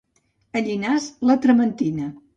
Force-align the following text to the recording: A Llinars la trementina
A 0.57 0.63
Llinars 0.67 1.05
la 1.31 1.39
trementina 1.45 2.13